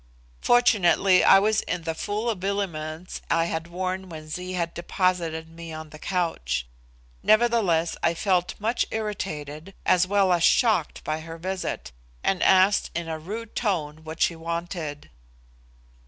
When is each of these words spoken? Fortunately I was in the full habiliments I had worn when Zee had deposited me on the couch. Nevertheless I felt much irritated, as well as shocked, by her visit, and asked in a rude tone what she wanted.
Fortunately 0.41 1.23
I 1.23 1.37
was 1.37 1.61
in 1.61 1.83
the 1.83 1.93
full 1.93 2.27
habiliments 2.29 3.21
I 3.29 3.45
had 3.45 3.67
worn 3.67 4.09
when 4.09 4.29
Zee 4.29 4.53
had 4.53 4.73
deposited 4.73 5.47
me 5.47 5.71
on 5.71 5.91
the 5.91 5.99
couch. 5.99 6.65
Nevertheless 7.21 7.95
I 8.01 8.15
felt 8.15 8.59
much 8.59 8.83
irritated, 8.89 9.75
as 9.85 10.07
well 10.07 10.33
as 10.33 10.41
shocked, 10.43 11.03
by 11.03 11.19
her 11.19 11.37
visit, 11.37 11.91
and 12.23 12.41
asked 12.41 12.89
in 12.95 13.07
a 13.07 13.19
rude 13.19 13.55
tone 13.55 14.03
what 14.03 14.19
she 14.23 14.35
wanted. 14.35 15.11